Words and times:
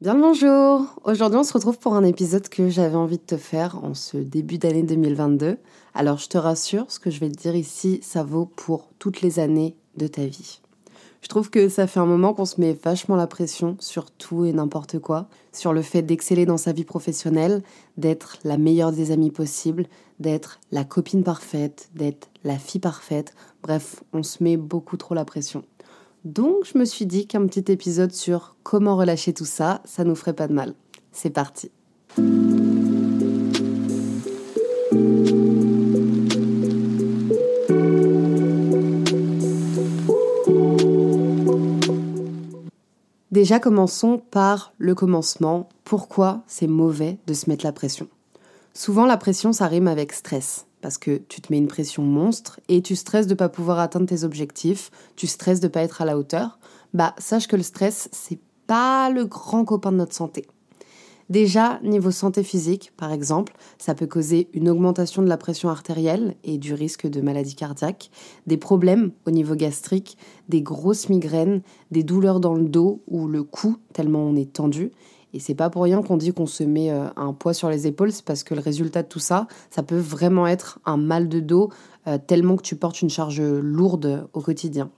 Bien 0.00 0.14
le 0.14 0.20
bonjour 0.20 0.94
Aujourd'hui 1.02 1.40
on 1.40 1.42
se 1.42 1.52
retrouve 1.52 1.80
pour 1.80 1.96
un 1.96 2.04
épisode 2.04 2.48
que 2.48 2.68
j'avais 2.68 2.94
envie 2.94 3.18
de 3.18 3.22
te 3.22 3.36
faire 3.36 3.84
en 3.84 3.94
ce 3.94 4.16
début 4.16 4.56
d'année 4.56 4.84
2022. 4.84 5.58
Alors 5.92 6.18
je 6.18 6.28
te 6.28 6.38
rassure, 6.38 6.84
ce 6.88 7.00
que 7.00 7.10
je 7.10 7.18
vais 7.18 7.28
te 7.28 7.36
dire 7.36 7.56
ici, 7.56 7.98
ça 8.00 8.22
vaut 8.22 8.46
pour 8.46 8.90
toutes 9.00 9.22
les 9.22 9.40
années 9.40 9.74
de 9.96 10.06
ta 10.06 10.24
vie. 10.24 10.60
Je 11.20 11.26
trouve 11.26 11.50
que 11.50 11.68
ça 11.68 11.88
fait 11.88 11.98
un 11.98 12.06
moment 12.06 12.32
qu'on 12.32 12.44
se 12.44 12.60
met 12.60 12.74
vachement 12.74 13.16
la 13.16 13.26
pression 13.26 13.76
sur 13.80 14.12
tout 14.12 14.44
et 14.44 14.52
n'importe 14.52 15.00
quoi, 15.00 15.28
sur 15.52 15.72
le 15.72 15.82
fait 15.82 16.02
d'exceller 16.02 16.46
dans 16.46 16.58
sa 16.58 16.70
vie 16.70 16.84
professionnelle, 16.84 17.64
d'être 17.96 18.38
la 18.44 18.56
meilleure 18.56 18.92
des 18.92 19.10
amies 19.10 19.32
possible, 19.32 19.86
d'être 20.20 20.60
la 20.70 20.84
copine 20.84 21.24
parfaite, 21.24 21.90
d'être 21.96 22.28
la 22.44 22.56
fille 22.56 22.80
parfaite. 22.80 23.34
Bref, 23.64 24.04
on 24.12 24.22
se 24.22 24.44
met 24.44 24.56
beaucoup 24.56 24.96
trop 24.96 25.16
la 25.16 25.24
pression. 25.24 25.64
Donc 26.28 26.66
je 26.70 26.76
me 26.76 26.84
suis 26.84 27.06
dit 27.06 27.26
qu'un 27.26 27.46
petit 27.46 27.72
épisode 27.72 28.12
sur 28.12 28.54
comment 28.62 28.98
relâcher 28.98 29.32
tout 29.32 29.46
ça, 29.46 29.80
ça 29.86 30.04
nous 30.04 30.14
ferait 30.14 30.34
pas 30.34 30.46
de 30.46 30.52
mal. 30.52 30.74
C'est 31.10 31.30
parti. 31.30 31.70
Déjà 43.30 43.58
commençons 43.58 44.18
par 44.30 44.74
le 44.76 44.94
commencement. 44.94 45.70
Pourquoi 45.84 46.42
c'est 46.46 46.66
mauvais 46.66 47.16
de 47.26 47.32
se 47.32 47.48
mettre 47.48 47.64
la 47.64 47.72
pression? 47.72 48.06
Souvent 48.74 49.06
la 49.06 49.16
pression 49.16 49.54
ça 49.54 49.66
rime 49.66 49.88
avec 49.88 50.12
stress 50.12 50.67
parce 50.80 50.98
que 50.98 51.22
tu 51.28 51.40
te 51.40 51.52
mets 51.52 51.58
une 51.58 51.68
pression 51.68 52.02
monstre 52.02 52.60
et 52.68 52.82
tu 52.82 52.96
stresses 52.96 53.26
de 53.26 53.32
ne 53.32 53.38
pas 53.38 53.48
pouvoir 53.48 53.78
atteindre 53.78 54.06
tes 54.06 54.24
objectifs, 54.24 54.90
tu 55.16 55.26
stresses 55.26 55.60
de 55.60 55.66
ne 55.66 55.72
pas 55.72 55.82
être 55.82 56.02
à 56.02 56.04
la 56.04 56.18
hauteur, 56.18 56.58
bah 56.94 57.14
sache 57.18 57.48
que 57.48 57.56
le 57.56 57.62
stress, 57.62 58.08
c'est 58.12 58.38
pas 58.66 59.10
le 59.10 59.24
grand 59.24 59.64
copain 59.64 59.92
de 59.92 59.96
notre 59.96 60.14
santé. 60.14 60.46
Déjà, 61.30 61.78
niveau 61.82 62.10
santé 62.10 62.42
physique, 62.42 62.92
par 62.96 63.12
exemple, 63.12 63.52
ça 63.76 63.94
peut 63.94 64.06
causer 64.06 64.48
une 64.54 64.70
augmentation 64.70 65.20
de 65.20 65.28
la 65.28 65.36
pression 65.36 65.68
artérielle 65.68 66.36
et 66.42 66.56
du 66.56 66.72
risque 66.72 67.06
de 67.06 67.20
maladie 67.20 67.54
cardiaque, 67.54 68.10
des 68.46 68.56
problèmes 68.56 69.12
au 69.26 69.30
niveau 69.30 69.54
gastrique, 69.54 70.16
des 70.48 70.62
grosses 70.62 71.10
migraines, 71.10 71.60
des 71.90 72.02
douleurs 72.02 72.40
dans 72.40 72.54
le 72.54 72.64
dos 72.64 73.02
ou 73.08 73.28
le 73.28 73.42
cou 73.42 73.76
tellement 73.92 74.20
on 74.20 74.36
est 74.36 74.54
tendu, 74.54 74.90
et 75.34 75.40
c'est 75.40 75.54
pas 75.54 75.70
pour 75.70 75.82
rien 75.82 76.02
qu'on 76.02 76.16
dit 76.16 76.32
qu'on 76.32 76.46
se 76.46 76.64
met 76.64 76.90
euh, 76.90 77.06
un 77.16 77.32
poids 77.32 77.54
sur 77.54 77.68
les 77.68 77.86
épaules, 77.86 78.12
c'est 78.12 78.24
parce 78.24 78.42
que 78.42 78.54
le 78.54 78.60
résultat 78.60 79.02
de 79.02 79.08
tout 79.08 79.18
ça, 79.18 79.46
ça 79.70 79.82
peut 79.82 79.98
vraiment 79.98 80.46
être 80.46 80.78
un 80.86 80.96
mal 80.96 81.28
de 81.28 81.40
dos 81.40 81.70
euh, 82.06 82.18
tellement 82.24 82.56
que 82.56 82.62
tu 82.62 82.76
portes 82.76 83.02
une 83.02 83.10
charge 83.10 83.40
lourde 83.40 84.26
au 84.32 84.40
quotidien. 84.40 84.90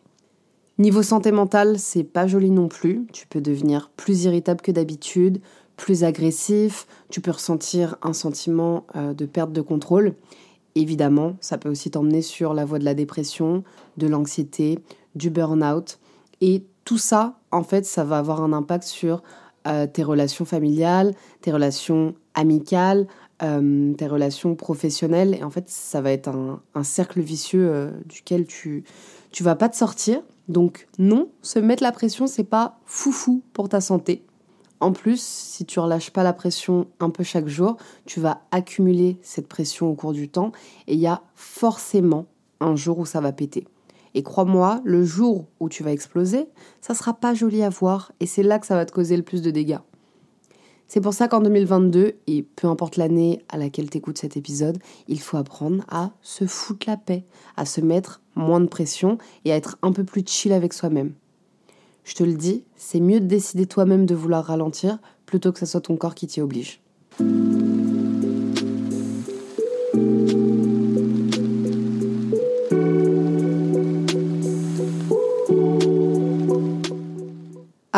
Niveau 0.78 1.02
santé 1.02 1.30
mentale, 1.30 1.78
c'est 1.78 2.04
pas 2.04 2.26
joli 2.26 2.50
non 2.50 2.68
plus. 2.68 3.06
Tu 3.12 3.26
peux 3.26 3.42
devenir 3.42 3.90
plus 3.96 4.24
irritable 4.24 4.62
que 4.62 4.72
d'habitude, 4.72 5.40
plus 5.76 6.04
agressif, 6.04 6.86
tu 7.10 7.20
peux 7.20 7.32
ressentir 7.32 7.96
un 8.02 8.12
sentiment 8.12 8.86
euh, 8.96 9.12
de 9.12 9.26
perte 9.26 9.52
de 9.52 9.60
contrôle. 9.60 10.14
Évidemment, 10.76 11.36
ça 11.40 11.58
peut 11.58 11.68
aussi 11.68 11.90
t'emmener 11.90 12.22
sur 12.22 12.54
la 12.54 12.64
voie 12.64 12.78
de 12.78 12.84
la 12.84 12.94
dépression, 12.94 13.64
de 13.96 14.06
l'anxiété, 14.06 14.78
du 15.14 15.28
burn-out. 15.28 15.98
Et 16.40 16.64
tout 16.84 16.98
ça, 16.98 17.38
en 17.50 17.62
fait, 17.62 17.84
ça 17.84 18.04
va 18.04 18.18
avoir 18.18 18.40
un 18.42 18.52
impact 18.52 18.84
sur 18.84 19.22
euh, 19.66 19.86
tes 19.86 20.02
relations 20.02 20.44
familiales, 20.44 21.12
tes 21.42 21.52
relations 21.52 22.14
amicales, 22.34 23.06
euh, 23.42 23.92
tes 23.94 24.06
relations 24.06 24.54
professionnelles. 24.54 25.34
Et 25.34 25.44
en 25.44 25.50
fait, 25.50 25.68
ça 25.68 26.00
va 26.00 26.12
être 26.12 26.30
un, 26.74 26.82
cercle 26.82 27.20
vicieux 27.20 27.68
euh, 27.70 27.90
duquel 28.06 28.46
tu 28.46 28.84
tu 29.32 29.42
vas 29.42 29.56
pas 29.56 29.68
te 29.68 29.76
sortir. 29.76 30.22
Donc 30.48 30.88
non, 30.98 31.28
se 31.42 31.58
mettre 31.58 31.82
la 31.82 31.92
pression, 31.92 32.26
c'est 32.26 32.44
pas 32.44 32.78
foufou 32.84 33.42
pour 33.52 33.68
ta 33.68 33.80
santé. 33.80 34.24
En 34.80 34.92
plus, 34.92 35.20
si 35.20 35.66
tu 35.66 35.78
relâches 35.78 36.10
pas 36.10 36.22
la 36.22 36.32
pression 36.32 36.86
un 36.98 37.10
peu 37.10 37.22
chaque 37.22 37.46
jour, 37.46 37.76
tu 38.06 38.18
vas 38.18 38.40
accumuler 38.50 39.18
cette 39.22 39.46
pression 39.46 39.88
au 39.90 39.94
cours 39.94 40.14
du 40.14 40.28
temps 40.28 40.52
et 40.86 40.94
il 40.94 41.00
y 41.00 41.06
a 41.06 41.22
forcément 41.34 42.26
un 42.60 42.76
jour 42.76 42.98
où 42.98 43.04
ça 43.04 43.20
va 43.20 43.32
péter. 43.32 43.66
Et 44.14 44.22
crois-moi, 44.22 44.80
le 44.84 45.04
jour 45.04 45.46
où 45.60 45.68
tu 45.68 45.82
vas 45.82 45.92
exploser, 45.92 46.46
ça 46.80 46.94
sera 46.94 47.14
pas 47.14 47.34
joli 47.34 47.62
à 47.62 47.68
voir 47.68 48.12
et 48.20 48.26
c'est 48.26 48.42
là 48.42 48.58
que 48.58 48.66
ça 48.66 48.74
va 48.74 48.84
te 48.86 48.92
causer 48.92 49.16
le 49.16 49.22
plus 49.22 49.42
de 49.42 49.50
dégâts. 49.50 49.78
C'est 50.88 51.00
pour 51.00 51.14
ça 51.14 51.28
qu'en 51.28 51.40
2022, 51.40 52.14
et 52.26 52.42
peu 52.42 52.66
importe 52.66 52.96
l'année 52.96 53.44
à 53.48 53.56
laquelle 53.56 53.88
tu 53.88 53.98
écoutes 53.98 54.18
cet 54.18 54.36
épisode, 54.36 54.78
il 55.06 55.20
faut 55.20 55.36
apprendre 55.36 55.84
à 55.88 56.10
se 56.20 56.46
foutre 56.46 56.88
la 56.88 56.96
paix, 56.96 57.24
à 57.56 57.64
se 57.64 57.80
mettre 57.80 58.20
moins 58.34 58.60
de 58.60 58.66
pression 58.66 59.16
et 59.44 59.52
à 59.52 59.56
être 59.56 59.78
un 59.82 59.92
peu 59.92 60.02
plus 60.02 60.24
chill 60.26 60.52
avec 60.52 60.72
soi-même. 60.72 61.12
Je 62.02 62.16
te 62.16 62.24
le 62.24 62.34
dis, 62.34 62.64
c'est 62.74 62.98
mieux 62.98 63.20
de 63.20 63.26
décider 63.26 63.66
toi-même 63.66 64.04
de 64.04 64.16
vouloir 64.16 64.46
ralentir 64.46 64.98
plutôt 65.26 65.52
que 65.52 65.60
ce 65.60 65.66
soit 65.66 65.80
ton 65.80 65.96
corps 65.96 66.16
qui 66.16 66.26
t'y 66.26 66.40
oblige. 66.40 66.80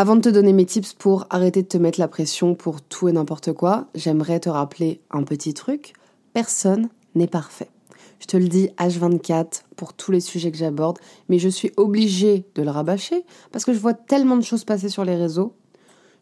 Avant 0.02 0.16
de 0.16 0.20
te 0.20 0.28
donner 0.28 0.52
mes 0.52 0.66
tips 0.66 0.94
pour 0.94 1.28
arrêter 1.30 1.62
de 1.62 1.68
te 1.68 1.78
mettre 1.78 2.00
la 2.00 2.08
pression 2.08 2.56
pour 2.56 2.82
tout 2.82 3.06
et 3.06 3.12
n'importe 3.12 3.52
quoi, 3.52 3.86
j'aimerais 3.94 4.40
te 4.40 4.48
rappeler 4.48 5.00
un 5.12 5.22
petit 5.22 5.54
truc. 5.54 5.92
Personne 6.32 6.88
n'est 7.14 7.28
parfait. 7.28 7.68
Je 8.18 8.26
te 8.26 8.36
le 8.36 8.48
dis 8.48 8.70
H24 8.78 9.62
pour 9.76 9.92
tous 9.94 10.10
les 10.10 10.18
sujets 10.18 10.50
que 10.50 10.58
j'aborde, 10.58 10.98
mais 11.28 11.38
je 11.38 11.48
suis 11.48 11.70
obligée 11.76 12.44
de 12.56 12.62
le 12.62 12.70
rabâcher 12.70 13.24
parce 13.52 13.64
que 13.64 13.72
je 13.72 13.78
vois 13.78 13.94
tellement 13.94 14.36
de 14.36 14.42
choses 14.42 14.64
passer 14.64 14.88
sur 14.88 15.04
les 15.04 15.14
réseaux. 15.14 15.54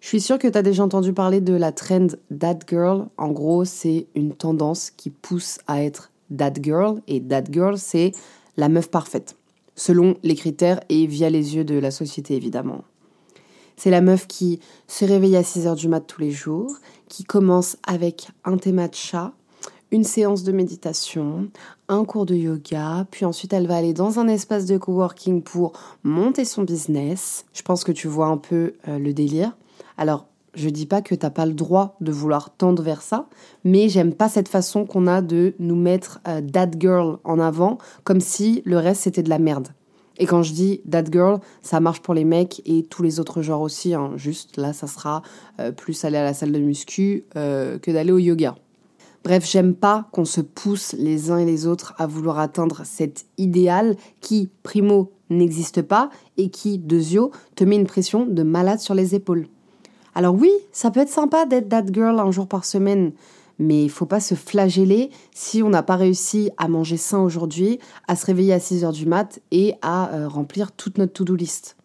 Je 0.03 0.09
suis 0.09 0.21
sûre 0.21 0.39
que 0.39 0.47
tu 0.47 0.59
as 0.59 0.63
déjà 0.63 0.85
entendu 0.85 1.15
parler 1.15 1.41
de 1.41 1.55
la 1.55 1.73
trend 1.73 2.09
That 2.39 2.59
Girl. 2.69 3.07
En 3.17 3.31
gros, 3.31 3.65
c'est 3.65 4.09
une 4.15 4.35
tendance 4.35 4.91
qui 4.91 5.09
pousse 5.09 5.59
à 5.67 5.83
être 5.83 6.11
That 6.37 6.53
Girl, 6.63 7.01
et 7.09 7.23
That 7.23 7.45
Girl, 7.51 7.79
c'est 7.79 8.13
la 8.59 8.69
meuf 8.69 8.91
parfaite, 8.91 9.37
selon 9.75 10.19
les 10.23 10.35
critères 10.35 10.81
et 10.91 11.07
via 11.07 11.31
les 11.31 11.57
yeux 11.57 11.65
de 11.65 11.79
la 11.79 11.91
société 11.91 12.37
évidemment. 12.37 12.85
C'est 13.83 13.89
la 13.89 14.03
meuf 14.03 14.27
qui 14.27 14.61
se 14.89 15.07
réveille 15.07 15.37
à 15.37 15.43
6 15.43 15.67
heures 15.67 15.75
du 15.75 15.89
mat 15.89 16.03
tous 16.07 16.21
les 16.21 16.33
jours, 16.33 16.71
qui 17.09 17.25
commence 17.25 17.79
avec 17.87 18.29
un 18.45 18.59
thé 18.59 18.73
matcha, 18.73 19.33
une 19.91 20.05
séance 20.05 20.43
de 20.43 20.53
méditation, 20.53 21.49
un 21.89 22.05
cours 22.05 22.27
de 22.27 22.35
yoga, 22.35 23.07
puis 23.11 23.25
ensuite 23.25 23.55
elle 23.55 23.67
va 23.67 23.79
aller 23.79 23.95
dans 23.95 24.19
un 24.19 24.29
espace 24.29 24.67
de 24.67 24.77
coworking 24.77 25.41
pour 25.41 25.73
monter 26.05 26.45
son 26.45 26.65
business. 26.65 27.47
Je 27.55 27.63
pense 27.63 27.83
que 27.83 27.91
tu 27.91 28.07
vois 28.07 28.27
un 28.27 28.37
peu 28.37 28.75
euh, 28.87 28.99
le 28.99 29.15
délire. 29.15 29.57
Alors, 29.97 30.27
je 30.53 30.69
dis 30.69 30.85
pas 30.85 31.01
que 31.01 31.15
t'as 31.15 31.31
pas 31.31 31.47
le 31.47 31.55
droit 31.55 31.97
de 32.03 32.13
vouloir 32.13 32.51
tendre 32.51 32.83
vers 32.83 33.01
ça, 33.01 33.31
mais 33.65 33.89
j'aime 33.89 34.13
pas 34.13 34.29
cette 34.29 34.49
façon 34.49 34.85
qu'on 34.85 35.07
a 35.07 35.23
de 35.23 35.55
nous 35.59 35.75
mettre 35.75 36.21
euh, 36.29 36.43
that 36.43 36.73
girl 36.79 37.17
en 37.25 37.39
avant, 37.39 37.79
comme 38.05 38.21
si 38.21 38.61
le 38.67 38.77
reste 38.77 39.05
c'était 39.05 39.23
de 39.23 39.31
la 39.31 39.39
merde. 39.39 39.69
Et 40.21 40.27
quand 40.27 40.43
je 40.43 40.53
dis 40.53 40.83
that 40.89 41.05
girl, 41.11 41.41
ça 41.63 41.81
marche 41.81 42.03
pour 42.03 42.13
les 42.13 42.25
mecs 42.25 42.61
et 42.67 42.85
tous 42.85 43.03
les 43.03 43.19
autres 43.21 43.41
genres 43.41 43.63
aussi. 43.63 43.95
Hein. 43.95 44.13
Juste 44.17 44.59
là, 44.59 44.75
ça 44.75 44.87
sera 44.87 45.23
euh, 45.59 45.73
plus 45.73 46.05
aller 46.05 46.19
à 46.19 46.23
la 46.23 46.35
salle 46.35 46.53
de 46.53 46.59
muscu 46.59 47.25
euh, 47.37 47.79
que 47.79 47.91
d'aller 47.91 48.13
au 48.13 48.19
yoga. 48.19 48.55
Bref, 49.25 49.51
j'aime 49.51 49.75
pas 49.75 50.09
qu'on 50.13 50.27
se 50.27 50.43
pousse 50.43 50.95
les 50.99 51.31
uns 51.31 51.39
et 51.39 51.47
les 51.47 51.67
autres 51.67 51.95
à 51.97 52.07
vouloir 52.07 52.39
atteindre 52.39 52.83
cet 52.85 53.25
idéal 53.39 53.97
qui, 54.21 54.51
primo, 54.63 55.13
n'existe 55.31 55.81
pas 55.81 56.11
et 56.37 56.51
qui, 56.51 56.79
deuxio, 56.79 57.31
te 57.55 57.65
met 57.65 57.77
une 57.77 57.87
pression 57.87 58.27
de 58.27 58.43
malade 58.43 58.81
sur 58.81 58.95
les 58.95 59.15
épaules. 59.15 59.47
Alors 60.15 60.35
oui, 60.35 60.51
ça 60.71 60.91
peut 60.91 61.01
être 61.01 61.09
sympa 61.09 61.47
d'être 61.47 61.69
that 61.71 61.87
girl 61.91 62.19
un 62.21 62.31
jour 62.31 62.47
par 62.47 62.67
semaine, 62.67 63.13
mais 63.61 63.85
il 63.85 63.91
faut 63.91 64.07
pas 64.07 64.21
se 64.21 64.35
flageller 64.35 65.11
si 65.33 65.63
on 65.63 65.69
n'a 65.69 65.83
pas 65.83 65.97
réussi 65.97 66.51
à 66.57 66.67
manger 66.67 66.97
sain 66.97 67.21
aujourd'hui, 67.21 67.79
à 68.09 68.17
se 68.17 68.27
réveiller 68.27 68.55
à 68.55 68.59
6 68.59 68.85
heures 68.85 68.93
du 68.93 69.07
mat 69.07 69.39
et 69.53 69.75
à 69.83 70.13
euh, 70.15 70.29
remplir 70.29 70.73
toute 70.73 70.99
notre 70.99 71.13
to-do 71.13 71.37
list. 71.37 71.77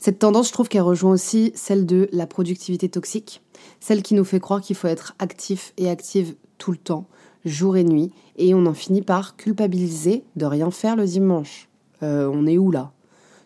Cette 0.00 0.18
tendance, 0.18 0.48
je 0.48 0.52
trouve 0.52 0.68
qu'elle 0.68 0.82
rejoint 0.82 1.12
aussi 1.12 1.52
celle 1.54 1.86
de 1.86 2.08
la 2.12 2.26
productivité 2.26 2.88
toxique, 2.88 3.40
celle 3.80 4.02
qui 4.02 4.14
nous 4.14 4.24
fait 4.24 4.40
croire 4.40 4.60
qu'il 4.60 4.76
faut 4.76 4.88
être 4.88 5.14
actif 5.18 5.72
et 5.78 5.88
active 5.88 6.34
tout 6.58 6.72
le 6.72 6.76
temps, 6.76 7.06
jour 7.44 7.76
et 7.76 7.84
nuit, 7.84 8.10
et 8.36 8.52
on 8.52 8.66
en 8.66 8.74
finit 8.74 9.02
par 9.02 9.36
culpabiliser 9.36 10.24
de 10.36 10.44
rien 10.44 10.70
faire 10.70 10.96
le 10.96 11.06
dimanche. 11.06 11.68
Euh, 12.02 12.28
on 12.30 12.46
est 12.46 12.58
où 12.58 12.70
là? 12.70 12.92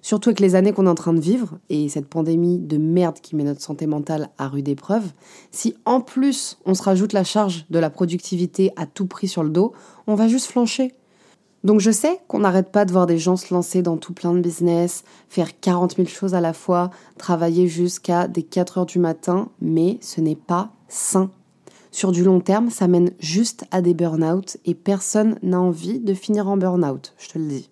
Surtout 0.01 0.31
avec 0.31 0.41
les 0.41 0.55
années 0.55 0.73
qu'on 0.73 0.87
est 0.87 0.91
en 0.91 0.95
train 0.95 1.13
de 1.13 1.21
vivre 1.21 1.59
et 1.69 1.89
cette 1.89 2.09
pandémie 2.09 2.59
de 2.59 2.79
merde 2.79 3.19
qui 3.21 3.37
met 3.37 3.45
notre 3.45 3.61
santé 3.61 3.87
mentale 3.87 4.31
à 4.39 4.49
rude 4.49 4.69
épreuve, 4.69 5.05
si 5.51 5.75
en 5.85 6.01
plus 6.01 6.59
on 6.65 6.75
se 6.75 6.83
rajoute 6.83 7.13
la 7.13 7.25
charge 7.25 7.67
de 7.71 7.79
la 7.79 7.91
productivité 7.91 8.73
à 8.77 8.87
tout 8.87 9.07
prix 9.07 9.29
sur 9.29 9.43
le 9.43 9.51
dos, 9.51 9.73
on 10.07 10.15
va 10.15 10.29
juste 10.29 10.47
flancher. 10.47 10.95
Donc 11.65 11.81
je 11.81 11.91
sais 11.91 12.21
qu'on 12.29 12.39
n'arrête 12.39 12.71
pas 12.71 12.85
de 12.85 12.93
voir 12.93 13.07
des 13.07 13.19
gens 13.19 13.37
se 13.37 13.53
lancer 13.53 13.83
dans 13.83 13.97
tout 13.97 14.15
plein 14.15 14.33
de 14.33 14.41
business, 14.41 15.03
faire 15.29 15.59
40 15.59 15.97
000 15.97 16.09
choses 16.09 16.35
à 16.35 16.41
la 16.41 16.53
fois, 16.53 16.91
travailler 17.19 17.67
jusqu'à 17.67 18.29
des 18.29 18.45
4 18.45 18.79
heures 18.79 18.87
du 18.87 19.01
matin, 19.01 19.49
mais 19.61 19.99
ce 20.01 20.21
n'est 20.21 20.37
pas 20.37 20.71
sain. 20.87 21.31
Sur 21.91 22.13
du 22.13 22.23
long 22.23 22.41
terme, 22.41 22.71
ça 22.71 22.87
mène 22.87 23.11
juste 23.19 23.65
à 23.73 23.83
des 23.83 23.95
burn-out 23.95 24.59
et 24.67 24.75
personne 24.75 25.39
n'a 25.43 25.61
envie 25.61 25.99
de 25.99 26.15
finir 26.15 26.49
en 26.49 26.57
burn-out, 26.57 27.15
je 27.19 27.29
te 27.29 27.39
le 27.39 27.49
dis. 27.49 27.71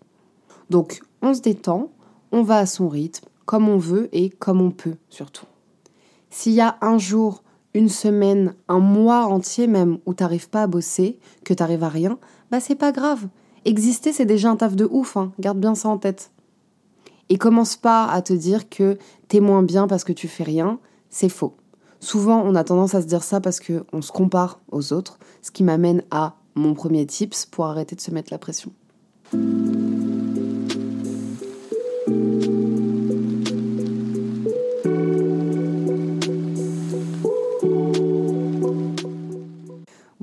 Donc 0.69 1.01
on 1.23 1.33
se 1.33 1.41
détend, 1.41 1.91
on 2.33 2.43
va 2.43 2.59
à 2.59 2.67
son 2.67 2.89
rythme, 2.89 3.27
comme 3.45 3.69
on 3.69 3.79
veut 3.79 4.09
et 4.13 4.31
comme 4.31 4.61
on 4.61 4.71
peut 4.71 4.97
surtout. 5.09 5.47
S'il 6.31 6.53
y 6.53 6.61
a 6.61 6.77
un 6.81 6.99
jour, 6.99 7.43
une 7.75 7.89
semaine, 7.89 8.55
un 8.69 8.79
mois 8.79 9.27
entier 9.27 9.67
même 9.67 9.99
où 10.07 10.15
t'arrives 10.15 10.49
pas 10.49 10.63
à 10.63 10.67
bosser, 10.67 11.19
que 11.45 11.55
t'arrives 11.55 11.85
à 11.85 11.89
rien, 11.89 12.19
bah 12.51 12.61
c'est 12.61 12.75
pas 12.75 12.93
grave. 12.93 13.29
Exister 13.65 14.13
c'est 14.13 14.27
déjà 14.27 14.51
un 14.51 14.57
taf 14.57 14.77
de 14.77 14.89
ouf, 14.91 15.17
hein. 15.17 15.33
garde 15.39 15.59
bien 15.59 15.75
ça 15.75 15.89
en 15.89 15.99
tête. 15.99 16.31
Et 17.29 17.39
commence 17.39 17.77
pas 17.77 18.07
à 18.07 18.23
te 18.23 18.33
dire 18.33 18.69
que 18.69 18.99
t'es 19.29 19.41
moins 19.41 19.63
bien 19.63 19.89
parce 19.89 20.05
que 20.05 20.13
tu 20.13 20.29
fais 20.29 20.45
rien, 20.45 20.79
c'est 21.11 21.29
faux. 21.29 21.57
Souvent 22.01 22.43
on 22.45 22.55
a 22.55 22.65
tendance 22.65 22.95
à 22.95 23.03
se 23.03 23.07
dire 23.07 23.23
ça 23.23 23.41
parce 23.41 23.61
qu'on 23.61 24.03
se 24.03 24.13
compare 24.13 24.61
aux 24.71 24.93
autres, 24.93 25.19
ce 25.43 25.51
qui 25.51 25.63
m'amène 25.63 26.03
à 26.11 26.37
mon 26.55 26.75
premier 26.75 27.07
tips 27.07 27.47
pour 27.47 27.67
arrêter 27.67 27.97
de 27.97 28.01
se 28.01 28.11
mettre 28.11 28.33
la 28.33 28.39
pression. 28.39 28.73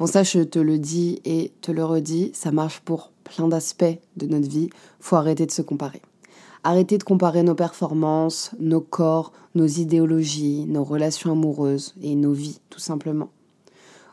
Bon, 0.03 0.07
ça, 0.07 0.23
je 0.23 0.39
te 0.39 0.59
le 0.59 0.79
dis 0.79 1.21
et 1.23 1.53
te 1.61 1.71
le 1.71 1.85
redis, 1.85 2.31
ça 2.33 2.51
marche 2.51 2.81
pour 2.81 3.13
plein 3.23 3.47
d'aspects 3.47 3.85
de 4.17 4.25
notre 4.25 4.49
vie. 4.49 4.69
Faut 4.99 5.15
arrêter 5.15 5.45
de 5.45 5.51
se 5.51 5.61
comparer. 5.61 6.01
Arrêter 6.65 6.97
de 6.97 7.05
comparer 7.05 7.41
nos 7.41 7.55
performances, 7.55 8.51
nos 8.59 8.81
corps, 8.81 9.31
nos 9.55 9.65
idéologies, 9.65 10.65
nos 10.67 10.83
relations 10.83 11.31
amoureuses 11.31 11.95
et 12.01 12.15
nos 12.15 12.33
vies, 12.33 12.59
tout 12.69 12.81
simplement. 12.81 13.29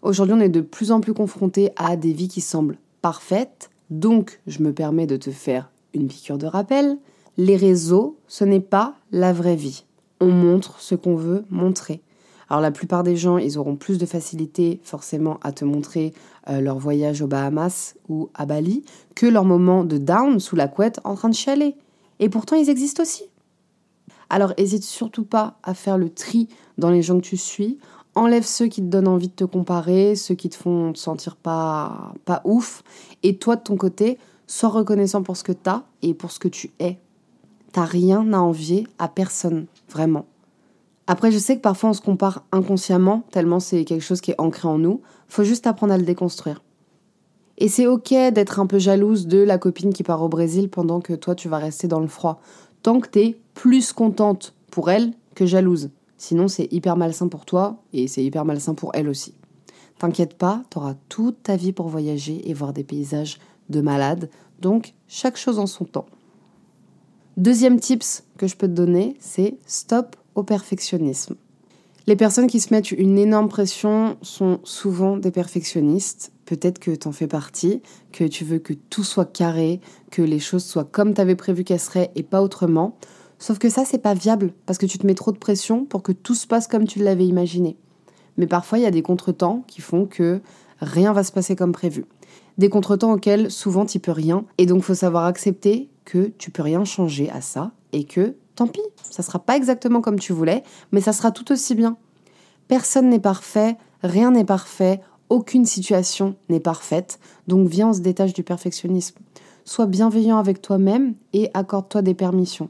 Aujourd'hui, 0.02 0.36
on 0.36 0.40
est 0.40 0.48
de 0.48 0.60
plus 0.60 0.92
en 0.92 1.00
plus 1.00 1.12
confronté 1.12 1.72
à 1.74 1.96
des 1.96 2.12
vies 2.12 2.28
qui 2.28 2.40
semblent 2.40 2.78
parfaites, 3.02 3.68
donc 3.90 4.40
je 4.46 4.62
me 4.62 4.72
permets 4.72 5.08
de 5.08 5.16
te 5.16 5.32
faire 5.32 5.72
une 5.92 6.06
piqûre 6.06 6.38
de 6.38 6.46
rappel. 6.46 6.98
Les 7.36 7.56
réseaux, 7.56 8.16
ce 8.28 8.44
n'est 8.44 8.60
pas 8.60 8.94
la 9.10 9.32
vraie 9.32 9.56
vie. 9.56 9.82
On 10.20 10.30
montre 10.30 10.78
ce 10.78 10.94
qu'on 10.94 11.16
veut 11.16 11.44
montrer. 11.50 12.00
Alors 12.50 12.60
la 12.60 12.72
plupart 12.72 13.04
des 13.04 13.16
gens, 13.16 13.38
ils 13.38 13.58
auront 13.58 13.76
plus 13.76 13.96
de 13.96 14.06
facilité 14.06 14.80
forcément 14.82 15.38
à 15.42 15.52
te 15.52 15.64
montrer 15.64 16.12
euh, 16.48 16.60
leur 16.60 16.78
voyage 16.78 17.22
aux 17.22 17.28
Bahamas 17.28 17.94
ou 18.08 18.28
à 18.34 18.44
Bali 18.44 18.84
que 19.14 19.26
leur 19.26 19.44
moment 19.44 19.84
de 19.84 19.98
down 19.98 20.40
sous 20.40 20.56
la 20.56 20.66
couette 20.66 20.98
en 21.04 21.14
train 21.14 21.28
de 21.28 21.34
chialer. 21.34 21.76
Et 22.18 22.28
pourtant, 22.28 22.56
ils 22.56 22.68
existent 22.68 23.04
aussi. 23.04 23.22
Alors 24.30 24.52
hésite 24.56 24.82
surtout 24.82 25.24
pas 25.24 25.58
à 25.62 25.74
faire 25.74 25.96
le 25.96 26.10
tri 26.10 26.48
dans 26.76 26.90
les 26.90 27.02
gens 27.02 27.18
que 27.18 27.24
tu 27.24 27.36
suis. 27.36 27.78
Enlève 28.16 28.44
ceux 28.44 28.66
qui 28.66 28.80
te 28.80 28.86
donnent 28.86 29.08
envie 29.08 29.28
de 29.28 29.32
te 29.32 29.44
comparer, 29.44 30.16
ceux 30.16 30.34
qui 30.34 30.48
te 30.48 30.56
font 30.56 30.92
te 30.92 30.98
sentir 30.98 31.36
pas, 31.36 32.12
pas 32.24 32.42
ouf. 32.44 32.82
Et 33.22 33.36
toi, 33.36 33.54
de 33.54 33.62
ton 33.62 33.76
côté, 33.76 34.18
sois 34.48 34.70
reconnaissant 34.70 35.22
pour 35.22 35.36
ce 35.36 35.44
que 35.44 35.52
tu 35.52 35.70
as 35.70 35.84
et 36.02 36.14
pour 36.14 36.32
ce 36.32 36.40
que 36.40 36.48
tu 36.48 36.72
es. 36.80 36.98
T'as 37.72 37.84
rien 37.84 38.32
à 38.32 38.38
envier 38.38 38.88
à 38.98 39.06
personne, 39.06 39.66
vraiment. 39.88 40.26
Après, 41.10 41.32
je 41.32 41.38
sais 41.38 41.56
que 41.56 41.60
parfois 41.60 41.90
on 41.90 41.92
se 41.92 42.00
compare 42.00 42.44
inconsciemment, 42.52 43.24
tellement 43.32 43.58
c'est 43.58 43.84
quelque 43.84 44.00
chose 44.00 44.20
qui 44.20 44.30
est 44.30 44.40
ancré 44.40 44.68
en 44.68 44.78
nous. 44.78 45.00
Faut 45.26 45.42
juste 45.42 45.66
apprendre 45.66 45.92
à 45.92 45.98
le 45.98 46.04
déconstruire. 46.04 46.62
Et 47.58 47.66
c'est 47.66 47.88
ok 47.88 48.10
d'être 48.32 48.60
un 48.60 48.66
peu 48.66 48.78
jalouse 48.78 49.26
de 49.26 49.38
la 49.38 49.58
copine 49.58 49.92
qui 49.92 50.04
part 50.04 50.22
au 50.22 50.28
Brésil 50.28 50.70
pendant 50.70 51.00
que 51.00 51.12
toi 51.14 51.34
tu 51.34 51.48
vas 51.48 51.58
rester 51.58 51.88
dans 51.88 51.98
le 51.98 52.06
froid. 52.06 52.40
Tant 52.84 53.00
que 53.00 53.08
t'es 53.08 53.40
plus 53.54 53.92
contente 53.92 54.54
pour 54.70 54.88
elle 54.88 55.12
que 55.34 55.46
jalouse. 55.46 55.90
Sinon, 56.16 56.46
c'est 56.46 56.72
hyper 56.72 56.96
malsain 56.96 57.26
pour 57.26 57.44
toi 57.44 57.82
et 57.92 58.06
c'est 58.06 58.22
hyper 58.22 58.44
malsain 58.44 58.74
pour 58.74 58.92
elle 58.94 59.08
aussi. 59.08 59.34
T'inquiète 59.98 60.34
pas, 60.38 60.62
t'auras 60.70 60.94
toute 61.08 61.42
ta 61.42 61.56
vie 61.56 61.72
pour 61.72 61.88
voyager 61.88 62.48
et 62.48 62.54
voir 62.54 62.72
des 62.72 62.84
paysages 62.84 63.40
de 63.68 63.80
malade. 63.80 64.30
Donc, 64.60 64.94
chaque 65.08 65.36
chose 65.36 65.58
en 65.58 65.66
son 65.66 65.86
temps. 65.86 66.06
Deuxième 67.36 67.80
tips 67.80 68.22
que 68.38 68.46
je 68.46 68.54
peux 68.54 68.68
te 68.68 68.72
donner, 68.72 69.16
c'est 69.18 69.58
stop 69.66 70.14
au 70.34 70.42
perfectionnisme. 70.42 71.36
Les 72.06 72.16
personnes 72.16 72.46
qui 72.46 72.60
se 72.60 72.72
mettent 72.72 72.92
une 72.92 73.18
énorme 73.18 73.48
pression 73.48 74.16
sont 74.22 74.58
souvent 74.64 75.16
des 75.16 75.30
perfectionnistes. 75.30 76.32
Peut-être 76.46 76.78
que 76.78 76.90
tu 76.90 77.06
en 77.06 77.12
fais 77.12 77.26
partie, 77.26 77.82
que 78.10 78.24
tu 78.24 78.44
veux 78.44 78.58
que 78.58 78.72
tout 78.72 79.04
soit 79.04 79.30
carré, 79.30 79.80
que 80.10 80.22
les 80.22 80.40
choses 80.40 80.64
soient 80.64 80.84
comme 80.84 81.14
tu 81.14 81.20
avais 81.20 81.36
prévu 81.36 81.62
qu'elles 81.62 81.78
seraient 81.78 82.10
et 82.16 82.22
pas 82.22 82.42
autrement. 82.42 82.96
Sauf 83.38 83.58
que 83.58 83.68
ça, 83.68 83.84
c'est 83.84 83.98
pas 83.98 84.14
viable 84.14 84.52
parce 84.66 84.78
que 84.78 84.86
tu 84.86 84.98
te 84.98 85.06
mets 85.06 85.14
trop 85.14 85.30
de 85.30 85.38
pression 85.38 85.84
pour 85.84 86.02
que 86.02 86.12
tout 86.12 86.34
se 86.34 86.46
passe 86.46 86.66
comme 86.66 86.86
tu 86.86 86.98
l'avais 86.98 87.26
imaginé. 87.26 87.76
Mais 88.36 88.46
parfois, 88.46 88.78
il 88.78 88.82
y 88.82 88.86
a 88.86 88.90
des 88.90 89.02
contretemps 89.02 89.64
qui 89.66 89.80
font 89.80 90.06
que 90.06 90.40
rien 90.80 91.12
va 91.12 91.22
se 91.22 91.32
passer 91.32 91.54
comme 91.56 91.72
prévu. 91.72 92.06
Des 92.58 92.68
contretemps 92.68 93.12
auxquels 93.12 93.50
souvent 93.50 93.86
tu 93.86 94.00
peux 94.00 94.12
rien 94.12 94.44
et 94.58 94.66
donc 94.66 94.82
faut 94.82 94.94
savoir 94.94 95.26
accepter 95.26 95.88
que 96.04 96.32
tu 96.38 96.50
peux 96.50 96.62
rien 96.62 96.84
changer 96.84 97.30
à 97.30 97.40
ça 97.40 97.72
et 97.92 98.04
que 98.04 98.34
tant 98.60 98.66
pis, 98.66 98.82
ça 99.10 99.22
sera 99.22 99.38
pas 99.38 99.56
exactement 99.56 100.02
comme 100.02 100.18
tu 100.18 100.34
voulais, 100.34 100.62
mais 100.92 101.00
ça 101.00 101.14
sera 101.14 101.30
tout 101.30 101.50
aussi 101.50 101.74
bien. 101.74 101.96
Personne 102.68 103.08
n'est 103.08 103.18
parfait, 103.18 103.78
rien 104.02 104.32
n'est 104.32 104.44
parfait, 104.44 105.00
aucune 105.30 105.64
situation 105.64 106.36
n'est 106.50 106.60
parfaite, 106.60 107.20
donc 107.46 107.68
viens, 107.68 107.88
on 107.88 107.92
se 107.94 108.00
détache 108.00 108.34
du 108.34 108.42
perfectionnisme. 108.42 109.16
Sois 109.64 109.86
bienveillant 109.86 110.36
avec 110.36 110.60
toi-même 110.60 111.14
et 111.32 111.48
accorde-toi 111.54 112.02
des 112.02 112.12
permissions. 112.12 112.68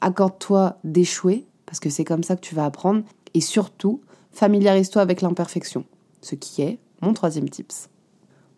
Accorde-toi 0.00 0.78
d'échouer, 0.84 1.44
parce 1.64 1.80
que 1.80 1.90
c'est 1.90 2.04
comme 2.04 2.22
ça 2.22 2.36
que 2.36 2.42
tu 2.42 2.54
vas 2.54 2.64
apprendre, 2.64 3.02
et 3.34 3.40
surtout, 3.40 4.02
familiarise-toi 4.30 5.02
avec 5.02 5.22
l'imperfection, 5.22 5.84
ce 6.20 6.36
qui 6.36 6.62
est 6.62 6.78
mon 7.02 7.14
troisième 7.14 7.50
tips. 7.50 7.88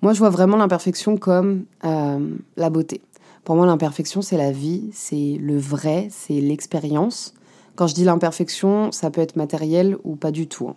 Moi, 0.02 0.12
je 0.12 0.18
vois 0.18 0.30
vraiment 0.30 0.58
l'imperfection 0.58 1.16
comme 1.16 1.64
euh, 1.86 2.36
la 2.58 2.68
beauté. 2.68 3.00
Pour 3.44 3.56
moi, 3.56 3.66
l'imperfection, 3.66 4.22
c'est 4.22 4.36
la 4.36 4.52
vie, 4.52 4.90
c'est 4.92 5.38
le 5.40 5.58
vrai, 5.58 6.08
c'est 6.10 6.40
l'expérience. 6.40 7.34
Quand 7.76 7.86
je 7.86 7.94
dis 7.94 8.04
l'imperfection, 8.04 8.92
ça 8.92 9.10
peut 9.10 9.20
être 9.20 9.36
matériel 9.36 9.96
ou 10.04 10.16
pas 10.16 10.30
du 10.30 10.48
tout. 10.48 10.68
Hein. 10.68 10.76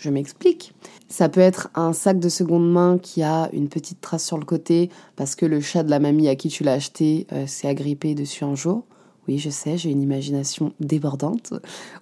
Je 0.00 0.08
m'explique. 0.08 0.72
Ça 1.08 1.28
peut 1.28 1.40
être 1.40 1.68
un 1.74 1.92
sac 1.92 2.18
de 2.18 2.30
seconde 2.30 2.70
main 2.70 2.96
qui 2.96 3.22
a 3.22 3.50
une 3.52 3.68
petite 3.68 4.00
trace 4.00 4.24
sur 4.24 4.38
le 4.38 4.46
côté 4.46 4.88
parce 5.14 5.34
que 5.34 5.44
le 5.44 5.60
chat 5.60 5.82
de 5.82 5.90
la 5.90 6.00
mamie 6.00 6.26
à 6.28 6.36
qui 6.36 6.48
tu 6.48 6.64
l'as 6.64 6.72
acheté 6.72 7.26
euh, 7.32 7.46
s'est 7.46 7.68
agrippé 7.68 8.14
dessus 8.14 8.44
un 8.44 8.54
jour. 8.54 8.84
Oui, 9.28 9.38
je 9.38 9.50
sais, 9.50 9.76
j'ai 9.76 9.90
une 9.90 10.00
imagination 10.00 10.72
débordante. 10.80 11.52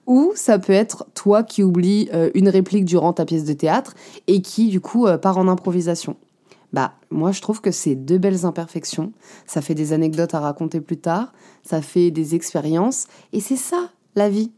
Ou 0.07 0.33
ça 0.37 0.61
peut 0.61 0.73
être 0.73 1.07
toi 1.15 1.43
qui 1.43 1.65
oublies 1.65 2.09
euh, 2.15 2.31
une 2.35 2.49
réplique 2.49 2.85
durant 2.85 3.13
ta 3.13 3.25
pièce 3.25 3.45
de 3.45 3.53
théâtre 3.53 3.95
et 4.29 4.43
qui, 4.43 4.69
du 4.69 4.81
coup, 4.81 5.07
euh, 5.07 5.19
part 5.19 5.37
en 5.37 5.49
improvisation. 5.49 6.17
Bah, 6.73 6.95
moi, 7.11 7.33
je 7.33 7.41
trouve 7.41 7.61
que 7.61 7.71
c'est 7.71 7.95
deux 7.95 8.19
belles 8.19 8.45
imperfections. 8.45 9.13
Ça 9.47 9.63
fait 9.63 9.75
des 9.75 9.93
anecdotes 9.93 10.35
à 10.35 10.41
raconter 10.41 10.81
plus 10.81 10.99
tard, 10.99 11.33
ça 11.63 11.81
fait 11.81 12.11
des 12.11 12.35
expériences, 12.35 13.07
et 13.33 13.41
c'est 13.41 13.57
ça, 13.57 13.91
la 14.15 14.29
vie. 14.29 14.53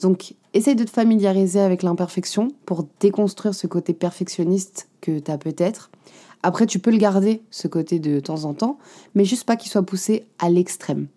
Donc, 0.00 0.34
essaye 0.52 0.76
de 0.76 0.84
te 0.84 0.90
familiariser 0.90 1.60
avec 1.60 1.82
l'imperfection 1.82 2.48
pour 2.66 2.86
déconstruire 3.00 3.54
ce 3.54 3.66
côté 3.66 3.94
perfectionniste 3.94 4.88
que 5.00 5.18
tu 5.18 5.30
as 5.30 5.38
peut-être. 5.38 5.90
Après, 6.42 6.66
tu 6.66 6.78
peux 6.78 6.90
le 6.90 6.98
garder, 6.98 7.42
ce 7.50 7.66
côté 7.66 7.98
de 7.98 8.20
temps 8.20 8.44
en 8.44 8.54
temps, 8.54 8.78
mais 9.14 9.24
juste 9.24 9.44
pas 9.44 9.56
qu'il 9.56 9.70
soit 9.70 9.82
poussé 9.82 10.26
à 10.38 10.50
l'extrême. 10.50 11.08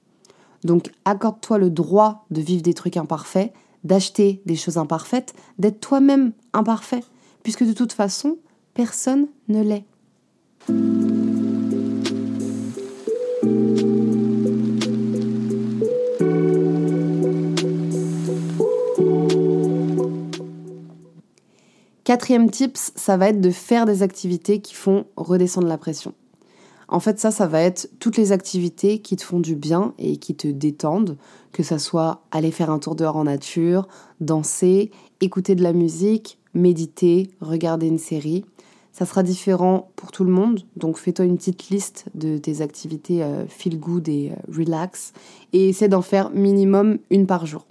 Donc, 0.63 0.91
accorde-toi 1.05 1.57
le 1.57 1.69
droit 1.69 2.25
de 2.31 2.41
vivre 2.41 2.63
des 2.63 2.73
trucs 2.73 2.97
imparfaits, 2.97 3.53
d'acheter 3.83 4.41
des 4.45 4.55
choses 4.55 4.77
imparfaites, 4.77 5.33
d'être 5.57 5.79
toi-même 5.79 6.31
imparfait, 6.53 7.03
puisque 7.43 7.65
de 7.65 7.73
toute 7.73 7.93
façon, 7.93 8.37
personne 8.73 9.27
ne 9.47 9.61
l'est. 9.61 9.85
Quatrième 22.09 22.49
tips, 22.49 22.91
ça 22.95 23.17
va 23.17 23.29
être 23.29 23.39
de 23.39 23.51
faire 23.51 23.85
des 23.85 24.01
activités 24.01 24.61
qui 24.61 24.73
font 24.73 25.05
redescendre 25.15 25.67
la 25.67 25.77
pression. 25.77 26.15
En 26.87 26.99
fait, 26.99 27.19
ça, 27.19 27.29
ça 27.29 27.45
va 27.45 27.61
être 27.61 27.87
toutes 27.99 28.17
les 28.17 28.31
activités 28.31 28.97
qui 28.97 29.15
te 29.15 29.23
font 29.23 29.39
du 29.39 29.55
bien 29.55 29.93
et 29.99 30.17
qui 30.17 30.33
te 30.33 30.47
détendent, 30.47 31.17
que 31.51 31.61
ça 31.61 31.77
soit 31.77 32.23
aller 32.31 32.49
faire 32.49 32.71
un 32.71 32.79
tour 32.79 32.95
dehors 32.95 33.15
en 33.15 33.25
nature, 33.25 33.87
danser, 34.21 34.89
écouter 35.21 35.53
de 35.53 35.61
la 35.61 35.71
musique, 35.71 36.39
méditer, 36.55 37.29
regarder 37.41 37.85
une 37.85 37.99
série. 37.99 38.43
Ça 38.91 39.05
sera 39.05 39.23
différent 39.23 39.91
pour 39.95 40.11
tout 40.11 40.23
le 40.23 40.31
monde, 40.31 40.61
donc 40.75 40.97
fais-toi 40.97 41.25
une 41.25 41.37
petite 41.37 41.69
liste 41.69 42.05
de 42.15 42.37
tes 42.37 42.61
activités 42.61 43.23
euh, 43.23 43.45
feel 43.47 43.79
good 43.79 44.09
et 44.09 44.31
euh, 44.31 44.53
relax 44.53 45.13
et 45.53 45.69
essaie 45.69 45.87
d'en 45.87 46.01
faire 46.01 46.31
minimum 46.31 46.97
une 47.09 47.27
par 47.27 47.45
jour. 47.45 47.65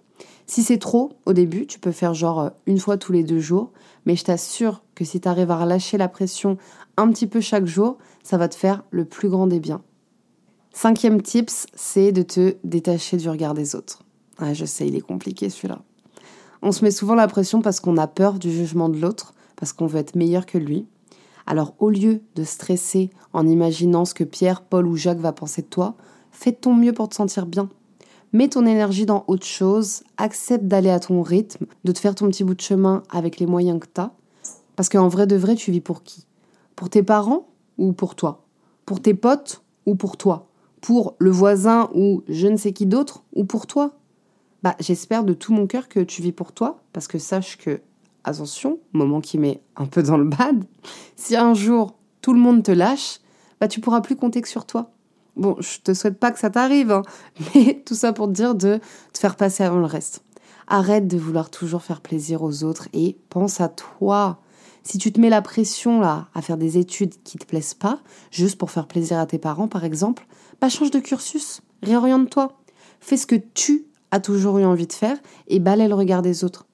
Si 0.47 0.63
c'est 0.63 0.79
trop 0.79 1.13
au 1.27 1.35
début, 1.35 1.67
tu 1.67 1.79
peux 1.79 1.93
faire 1.93 2.15
genre 2.15 2.41
euh, 2.41 2.51
une 2.67 2.79
fois 2.79 2.97
tous 2.97 3.13
les 3.13 3.25
deux 3.25 3.41
jours, 3.41 3.73
mais 4.07 4.17
je 4.17 4.25
t'assure 4.25 4.83
que 4.95 5.05
si 5.05 5.21
tu 5.21 5.29
arrives 5.29 5.51
à 5.51 5.59
relâcher 5.59 5.99
la 5.99 6.09
pression 6.09 6.57
un 6.97 7.09
petit 7.11 7.27
peu 7.27 7.41
chaque 7.41 7.67
jour, 7.67 7.99
ça 8.23 8.39
va 8.39 8.49
te 8.49 8.55
faire 8.55 8.85
le 8.91 9.05
plus 9.05 9.29
grand 9.29 9.47
des 9.47 9.61
biens. 9.61 9.83
Cinquième 10.73 11.21
tips, 11.21 11.67
c'est 11.75 12.13
de 12.13 12.23
te 12.23 12.57
détacher 12.65 13.17
du 13.19 13.29
regard 13.29 13.53
des 13.53 13.75
autres. 13.75 14.05
Ah, 14.39 14.55
je 14.55 14.65
sais, 14.65 14.87
il 14.87 14.97
est 14.97 15.01
compliqué 15.01 15.51
celui-là. 15.51 15.83
On 16.63 16.73
se 16.73 16.85
met 16.85 16.91
souvent 16.91 17.15
la 17.15 17.29
pression 17.29 17.61
parce 17.61 17.81
qu'on 17.81 17.97
a 17.97 18.07
peur 18.07 18.39
du 18.39 18.51
jugement 18.51 18.89
de 18.89 18.99
l'autre, 18.99 19.35
parce 19.57 19.73
qu'on 19.73 19.87
veut 19.87 19.99
être 19.99 20.17
meilleur 20.17 20.47
que 20.47 20.59
lui. 20.59 20.87
Alors 21.51 21.73
au 21.79 21.89
lieu 21.89 22.21
de 22.35 22.45
stresser 22.45 23.09
en 23.33 23.47
imaginant 23.47 24.05
ce 24.05 24.13
que 24.13 24.23
Pierre, 24.23 24.61
Paul 24.61 24.87
ou 24.87 24.97
Jacques 24.97 25.19
va 25.19 25.33
penser 25.33 25.63
de 25.63 25.67
toi, 25.67 25.95
fais 26.31 26.53
ton 26.53 26.75
mieux 26.75 26.93
pour 26.93 27.09
te 27.09 27.15
sentir 27.15 27.47
bien. 27.47 27.71
Mets 28.35 28.51
ton 28.51 28.67
énergie 28.67 29.07
dans 29.07 29.25
autre 29.29 29.47
chose, 29.47 30.03
accepte 30.19 30.67
d'aller 30.67 30.91
à 30.91 31.01
ton 31.01 31.23
rythme, 31.23 31.65
de 31.85 31.93
te 31.93 32.01
faire 32.01 32.15
ton 32.15 32.29
petit 32.29 32.45
bout 32.45 32.55
de 32.55 32.61
chemin 32.61 33.03
avec 33.09 33.41
les 33.41 33.47
moyens 33.47 33.81
que 33.81 33.87
tu 33.87 33.99
as. 33.99 34.13
Parce 34.77 34.91
qu'en 34.91 35.09
vrai 35.09 35.27
de 35.27 35.37
vrai, 35.37 35.55
tu 35.55 35.73
vis 35.73 35.81
pour 35.81 36.03
qui? 36.03 36.27
Pour 36.77 36.91
tes 36.91 37.03
parents 37.03 37.49
ou 37.79 37.95
pour 37.95 38.15
toi? 38.15 38.45
Pour 38.85 39.01
tes 39.01 39.15
potes 39.15 39.63
ou 39.87 39.95
pour 39.95 40.19
toi? 40.19 40.49
Pour 40.83 41.15
le 41.19 41.31
voisin 41.31 41.89
ou 41.95 42.25
je 42.29 42.47
ne 42.47 42.59
sais 42.59 42.75
qui 42.75 42.85
d'autre 42.85 43.25
ou 43.35 43.47
pour 43.47 43.67
toi? 43.67 43.93
Bah, 44.63 44.77
j'espère 44.81 45.25
de 45.25 45.33
tout 45.33 45.55
mon 45.55 45.67
cœur 45.67 45.89
que 45.89 46.01
tu 46.01 46.21
vis 46.21 46.33
pour 46.33 46.53
toi, 46.53 46.83
parce 46.93 47.09
que 47.09 47.19
sache 47.19 47.57
que 47.57 47.81
attention, 48.29 48.79
moment 48.93 49.21
qui 49.21 49.39
met 49.39 49.63
un 49.77 49.87
peu 49.87 50.03
dans 50.03 50.17
le 50.17 50.25
bad, 50.25 50.65
si 51.17 51.37
un 51.37 51.55
jour 51.55 51.95
tout 52.21 52.33
le 52.33 52.41
monde 52.41 52.63
te 52.63 52.71
lâche, 52.71 53.21
bah 53.61 53.69
tu 53.69 53.81
pourras 53.81 54.01
plus 54.01 54.17
compter 54.17 54.41
que 54.41 54.49
sur 54.49 54.67
toi. 54.67 54.93
Bon, 55.37 55.57
je 55.61 55.79
te 55.81 55.95
souhaite 55.95 56.19
pas 56.19 56.31
que 56.31 56.39
ça 56.39 56.51
t'arrive, 56.51 56.91
hein, 56.91 57.03
mais 57.55 57.83
tout 57.85 57.95
ça 57.95 58.13
pour 58.13 58.27
te 58.27 58.33
dire 58.33 58.55
de 58.55 58.81
te 59.13 59.19
faire 59.19 59.37
passer 59.37 59.63
avant 59.63 59.79
le 59.79 59.87
reste. 59.87 60.25
Arrête 60.67 61.07
de 61.07 61.17
vouloir 61.17 61.51
toujours 61.51 61.83
faire 61.83 62.01
plaisir 62.01 62.43
aux 62.43 62.65
autres 62.65 62.89
et 62.93 63.17
pense 63.31 63.61
à 63.61 63.69
toi. 63.69 64.41
Si 64.83 64.99
tu 64.99 65.13
te 65.13 65.21
mets 65.21 65.31
la 65.31 65.43
pression 65.43 66.01
là 66.01 66.29
à 66.35 66.43
faire 66.43 66.57
des 66.57 66.79
études 66.79 67.15
qui 67.23 67.39
te 67.39 67.47
plaisent 67.47 67.75
pas, 67.75 68.01
juste 68.31 68.59
pour 68.59 68.71
faire 68.71 68.87
plaisir 68.87 69.19
à 69.19 69.27
tes 69.27 69.39
parents 69.39 69.69
par 69.69 69.85
exemple, 69.85 70.27
bah 70.61 70.69
change 70.69 70.91
de 70.91 70.99
cursus, 70.99 71.63
réoriente-toi. 71.83 72.59
Fais 73.01 73.17
ce 73.17 73.27
que 73.27 73.37
tu 73.37 73.87
as 74.11 74.21
toujours 74.21 74.59
eu 74.59 74.65
envie 74.65 74.87
de 74.87 74.93
faire 74.93 75.19
et 75.47 75.61
balaie 75.61 75.89
le 75.89 75.95
regard 75.95 76.23
des 76.23 76.45
autres. 76.45 76.68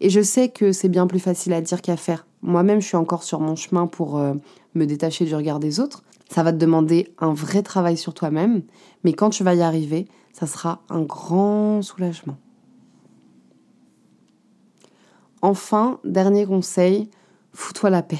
Et 0.00 0.10
je 0.10 0.20
sais 0.20 0.48
que 0.48 0.72
c'est 0.72 0.88
bien 0.88 1.06
plus 1.06 1.20
facile 1.20 1.52
à 1.52 1.60
dire 1.60 1.82
qu'à 1.82 1.96
faire. 1.96 2.26
Moi-même, 2.42 2.80
je 2.80 2.86
suis 2.86 2.96
encore 2.96 3.22
sur 3.22 3.40
mon 3.40 3.56
chemin 3.56 3.86
pour 3.86 4.18
euh, 4.18 4.34
me 4.74 4.84
détacher 4.84 5.24
du 5.24 5.34
regard 5.34 5.58
des 5.58 5.80
autres. 5.80 6.02
Ça 6.28 6.42
va 6.42 6.52
te 6.52 6.58
demander 6.58 7.12
un 7.18 7.32
vrai 7.32 7.62
travail 7.62 7.96
sur 7.96 8.14
toi-même, 8.14 8.62
mais 9.04 9.12
quand 9.12 9.30
tu 9.30 9.44
vas 9.44 9.54
y 9.54 9.62
arriver, 9.62 10.06
ça 10.32 10.46
sera 10.46 10.82
un 10.90 11.02
grand 11.02 11.82
soulagement. 11.82 12.36
Enfin, 15.42 16.00
dernier 16.04 16.46
conseil, 16.46 17.08
fous-toi 17.52 17.90
la 17.90 18.02
paix. 18.02 18.18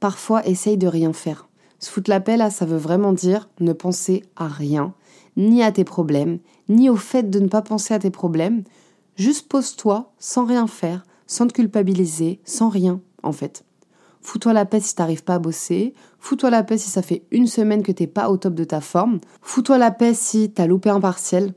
Parfois, 0.00 0.46
essaye 0.46 0.76
de 0.76 0.86
rien 0.86 1.12
faire. 1.12 1.48
Se 1.78 1.90
foutre 1.90 2.10
la 2.10 2.20
paix, 2.20 2.36
là, 2.36 2.50
ça 2.50 2.66
veut 2.66 2.76
vraiment 2.76 3.12
dire 3.12 3.48
ne 3.60 3.72
penser 3.72 4.24
à 4.36 4.48
rien, 4.48 4.94
ni 5.36 5.62
à 5.62 5.72
tes 5.72 5.84
problèmes, 5.84 6.38
ni 6.68 6.88
au 6.88 6.96
fait 6.96 7.28
de 7.30 7.40
ne 7.40 7.48
pas 7.48 7.62
penser 7.62 7.94
à 7.94 7.98
tes 7.98 8.10
problèmes, 8.10 8.64
Juste 9.16 9.48
pose-toi 9.48 10.12
sans 10.18 10.44
rien 10.44 10.66
faire, 10.66 11.04
sans 11.26 11.46
te 11.46 11.52
culpabiliser, 11.52 12.40
sans 12.44 12.68
rien, 12.68 13.00
en 13.22 13.32
fait. 13.32 13.64
Fous-toi 14.20 14.54
la 14.54 14.64
paix 14.64 14.80
si 14.80 14.94
t'arrives 14.94 15.22
pas 15.22 15.34
à 15.34 15.38
bosser. 15.38 15.94
Fous-toi 16.18 16.48
la 16.48 16.64
paix 16.64 16.78
si 16.78 16.88
ça 16.88 17.02
fait 17.02 17.24
une 17.30 17.46
semaine 17.46 17.82
que 17.82 17.92
t'es 17.92 18.06
pas 18.06 18.30
au 18.30 18.38
top 18.38 18.54
de 18.54 18.64
ta 18.64 18.80
forme. 18.80 19.20
Fous-toi 19.42 19.76
la 19.76 19.90
paix 19.90 20.14
si 20.14 20.50
t'as 20.50 20.66
loupé 20.66 20.88
un 20.88 21.00
partiel. 21.00 21.52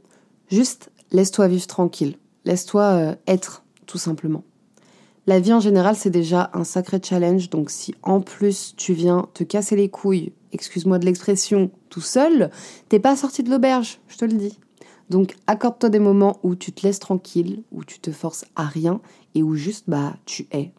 Juste 0.52 0.92
laisse-toi 1.12 1.48
vivre 1.48 1.66
tranquille. 1.66 2.18
Laisse-toi 2.44 2.84
euh, 2.84 3.16
être, 3.26 3.64
tout 3.86 3.98
simplement. 3.98 4.44
La 5.28 5.40
vie 5.40 5.54
en 5.54 5.62
général, 5.62 5.96
c'est 5.96 6.10
déjà 6.10 6.52
un 6.54 6.66
sacré 6.66 7.00
challenge. 7.02 7.50
Donc 7.50 7.70
si 7.70 7.96
en 8.04 8.20
plus 8.20 8.76
tu 8.76 8.94
viens 8.94 9.28
te 9.34 9.46
casser 9.46 9.78
les 9.78 9.90
couilles, 9.90 10.34
excuse-moi 10.52 11.00
de 11.00 11.06
l'expression, 11.06 11.72
tout 11.90 12.02
seul, 12.02 12.52
t'es 12.90 13.00
pas 13.00 13.16
sorti 13.16 13.44
de 13.44 13.50
l'auberge, 13.50 14.00
je 14.10 14.18
te 14.18 14.26
le 14.26 14.34
dis. 14.34 14.60
Donc 15.10 15.36
accorde-toi 15.48 15.90
des 15.90 16.00
moments 16.00 16.40
où 16.44 16.56
tu 16.56 16.72
te 16.72 16.86
laisses 16.86 17.00
tranquille, 17.00 17.64
où 17.72 17.84
tu 17.84 18.00
te 18.00 18.12
forces 18.12 18.46
à 18.56 18.66
rien 18.66 19.00
et 19.36 19.44
où 19.44 19.56
juste 19.56 19.86
bah 19.88 20.16
tu 20.26 20.48
es. 20.52 20.74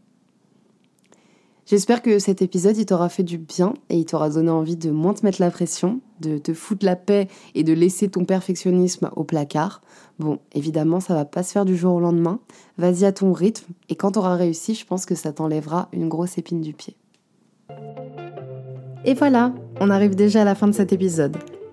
J'espère 1.67 2.01
que 2.01 2.19
cet 2.19 2.41
épisode 2.41 2.79
il 2.79 2.87
t'aura 2.87 3.11
fait 3.11 3.23
du 3.23 3.37
bien 3.37 3.75
et 3.91 3.99
il 3.99 4.07
t'aura 4.07 4.31
donné 4.31 4.49
envie 4.51 4.77
de 4.77 4.91
moins 4.91 5.13
te 5.13 5.25
mettre 5.25 5.41
la 5.43 5.51
pression, 5.51 6.01
de 6.19 6.39
te 6.39 6.55
foutre 6.55 6.87
la 6.87 6.97
paix 6.97 7.29
et 7.55 7.63
de 7.63 7.75
laisser 7.75 8.09
ton 8.09 8.25
perfectionnisme 8.25 9.11
au 9.17 9.25
placard. 9.25 9.83
Bon, 10.19 10.39
évidemment, 10.55 11.01
ça 11.01 11.15
va 11.15 11.27
pas 11.27 11.43
se 11.43 11.53
faire 11.53 11.67
du 11.67 11.77
jour 11.77 11.95
au 11.95 12.01
lendemain. 12.01 12.41
Vas-y 12.79 13.05
à 13.05 13.13
ton 13.13 13.35
rythme 13.35 13.71
et 13.91 13.97
quand 13.97 14.13
tu 14.13 14.19
auras 14.19 14.37
réussi, 14.37 14.75
je 14.75 14.87
pense 14.87 15.05
que 15.05 15.15
ça 15.15 15.33
t'enlèvera 15.33 15.91
une 15.93 16.09
grosse 16.09 16.39
épine 16.39 16.63
du 16.63 16.73
pied. 16.73 16.97
Et 19.05 19.13
voilà, 19.13 19.55
on 19.79 19.91
arrive 19.91 20.15
déjà 20.15 20.43
à 20.43 20.45
la 20.45 20.55
fin 20.55 20.69
de 20.69 20.73
cet 20.73 20.95
épisode. 20.95 21.37